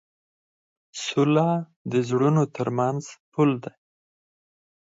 [1.05, 1.47] سوله
[1.91, 3.03] د زړونو تر منځ
[3.33, 3.73] پُل دی.